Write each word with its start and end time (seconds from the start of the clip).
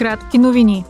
Кратки 0.00 0.38
новини. 0.38 0.84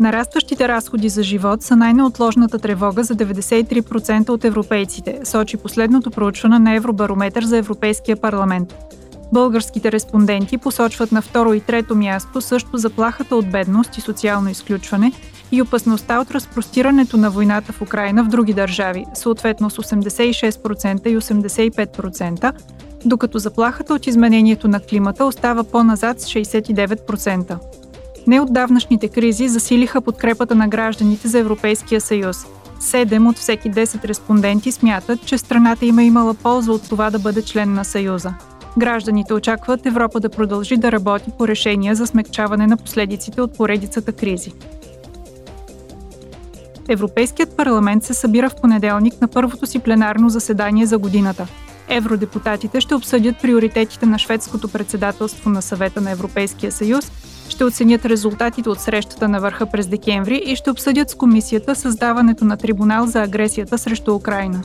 Нарастващите 0.00 0.68
разходи 0.68 1.08
за 1.08 1.22
живот 1.22 1.62
са 1.62 1.76
най-неотложната 1.76 2.58
тревога 2.58 3.04
за 3.04 3.14
93% 3.14 4.28
от 4.28 4.44
европейците, 4.44 5.20
сочи 5.24 5.56
последното 5.56 6.10
проучване 6.10 6.58
на 6.58 6.74
Евробарометър 6.74 7.44
за 7.44 7.56
Европейския 7.56 8.16
парламент. 8.16 8.74
Българските 9.32 9.92
респонденти 9.92 10.58
посочват 10.58 11.12
на 11.12 11.22
второ 11.22 11.54
и 11.54 11.60
трето 11.60 11.96
място 11.96 12.40
също 12.40 12.78
заплахата 12.78 13.36
от 13.36 13.50
бедност 13.50 13.98
и 13.98 14.00
социално 14.00 14.50
изключване 14.50 15.12
и 15.52 15.62
опасността 15.62 16.20
от 16.20 16.30
разпростирането 16.30 17.16
на 17.16 17.30
войната 17.30 17.72
в 17.72 17.82
Украина 17.82 18.24
в 18.24 18.28
други 18.28 18.54
държави, 18.54 19.04
съответно 19.14 19.70
с 19.70 19.76
86% 19.76 21.08
и 21.08 21.18
85%, 21.18 22.52
докато 23.04 23.38
заплахата 23.38 23.94
от 23.94 24.06
изменението 24.06 24.68
на 24.68 24.80
климата 24.80 25.24
остава 25.24 25.64
по-назад 25.64 26.20
с 26.20 26.26
69%. 26.26 27.58
Неотдавнашните 28.26 29.08
кризи 29.08 29.48
засилиха 29.48 30.00
подкрепата 30.00 30.54
на 30.54 30.68
гражданите 30.68 31.28
за 31.28 31.38
Европейския 31.38 32.00
съюз. 32.00 32.46
Седем 32.80 33.26
от 33.26 33.36
всеки 33.36 33.70
10 33.70 34.04
респонденти 34.04 34.72
смятат, 34.72 35.26
че 35.26 35.38
страната 35.38 35.86
има 35.86 36.02
имала 36.02 36.34
полза 36.34 36.72
от 36.72 36.88
това 36.88 37.10
да 37.10 37.18
бъде 37.18 37.42
член 37.42 37.74
на 37.74 37.84
Съюза. 37.84 38.34
Гражданите 38.78 39.34
очакват 39.34 39.86
Европа 39.86 40.20
да 40.20 40.28
продължи 40.28 40.76
да 40.76 40.92
работи 40.92 41.30
по 41.38 41.48
решения 41.48 41.94
за 41.94 42.06
смягчаване 42.06 42.66
на 42.66 42.76
последиците 42.76 43.40
от 43.40 43.56
поредицата 43.56 44.12
кризи. 44.12 44.52
Европейският 46.88 47.56
парламент 47.56 48.04
се 48.04 48.14
събира 48.14 48.50
в 48.50 48.56
понеделник 48.60 49.20
на 49.20 49.28
първото 49.28 49.66
си 49.66 49.78
пленарно 49.78 50.28
заседание 50.28 50.86
за 50.86 50.98
годината– 50.98 51.46
Евродепутатите 51.88 52.80
ще 52.80 52.94
обсъдят 52.94 53.36
приоритетите 53.42 54.06
на 54.06 54.18
шведското 54.18 54.68
председателство 54.68 55.50
на 55.50 55.62
съвета 55.62 56.00
на 56.00 56.10
Европейския 56.10 56.72
съюз, 56.72 57.12
ще 57.48 57.64
оценят 57.64 58.04
резултатите 58.04 58.68
от 58.68 58.80
срещата 58.80 59.28
на 59.28 59.40
върха 59.40 59.66
през 59.66 59.86
декември 59.86 60.42
и 60.46 60.56
ще 60.56 60.70
обсъдят 60.70 61.10
с 61.10 61.14
комисията 61.14 61.74
създаването 61.74 62.44
на 62.44 62.56
трибунал 62.56 63.06
за 63.06 63.22
агресията 63.22 63.78
срещу 63.78 64.14
Украина. 64.14 64.62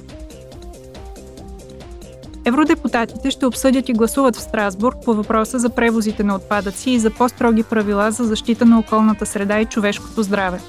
Евродепутатите 2.46 3.32
ще 3.32 3.46
обсъдят 3.46 3.90
и 3.90 3.94
гласуват 3.94 4.36
в 4.36 4.42
Страсбург 4.42 4.98
по 5.06 5.14
въпроса 5.14 5.60
за 5.60 5.70
превозите 5.70 6.24
на 6.24 6.36
отпадъци 6.36 6.92
и 6.92 7.00
за 7.00 7.10
по-строги 7.10 7.64
правила 7.64 8.12
за 8.12 8.24
защита 8.24 8.66
на 8.66 8.80
околната 8.80 9.26
среда 9.26 9.60
и 9.60 9.66
човешкото 9.66 10.24
здраве. 10.24 10.60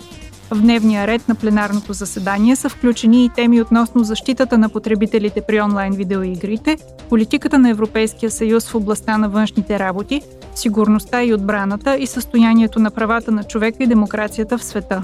В 0.50 0.60
дневния 0.60 1.06
ред 1.06 1.28
на 1.28 1.34
пленарното 1.34 1.92
заседание 1.92 2.56
са 2.56 2.68
включени 2.68 3.24
и 3.24 3.28
теми 3.28 3.60
относно 3.60 4.04
защитата 4.04 4.58
на 4.58 4.68
потребителите 4.68 5.42
при 5.48 5.60
онлайн 5.60 5.92
видеоигрите, 5.92 6.76
политиката 7.08 7.58
на 7.58 7.70
Европейския 7.70 8.30
съюз 8.30 8.68
в 8.68 8.74
областта 8.74 9.18
на 9.18 9.28
външните 9.28 9.78
работи, 9.78 10.22
сигурността 10.54 11.22
и 11.22 11.34
отбраната 11.34 11.96
и 11.96 12.06
състоянието 12.06 12.78
на 12.78 12.90
правата 12.90 13.32
на 13.32 13.44
човека 13.44 13.82
и 13.82 13.86
демокрацията 13.86 14.58
в 14.58 14.64
света. 14.64 15.02